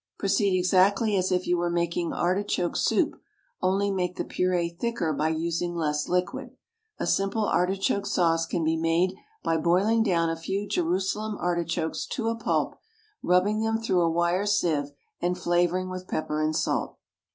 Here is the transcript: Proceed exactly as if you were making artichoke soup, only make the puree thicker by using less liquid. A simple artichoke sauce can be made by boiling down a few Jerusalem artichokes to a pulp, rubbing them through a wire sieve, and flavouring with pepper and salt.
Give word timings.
Proceed 0.17 0.57
exactly 0.57 1.15
as 1.15 1.31
if 1.31 1.45
you 1.45 1.59
were 1.59 1.69
making 1.69 2.11
artichoke 2.11 2.75
soup, 2.75 3.21
only 3.61 3.91
make 3.91 4.15
the 4.15 4.25
puree 4.25 4.67
thicker 4.69 5.13
by 5.13 5.29
using 5.29 5.75
less 5.75 6.09
liquid. 6.09 6.57
A 6.97 7.05
simple 7.05 7.45
artichoke 7.45 8.07
sauce 8.07 8.47
can 8.47 8.63
be 8.63 8.75
made 8.75 9.13
by 9.43 9.57
boiling 9.57 10.01
down 10.01 10.31
a 10.31 10.35
few 10.35 10.67
Jerusalem 10.67 11.37
artichokes 11.39 12.07
to 12.07 12.29
a 12.29 12.35
pulp, 12.35 12.79
rubbing 13.21 13.61
them 13.61 13.77
through 13.77 14.01
a 14.01 14.09
wire 14.09 14.47
sieve, 14.47 14.91
and 15.21 15.37
flavouring 15.37 15.87
with 15.87 16.07
pepper 16.07 16.41
and 16.41 16.55
salt. 16.55 16.97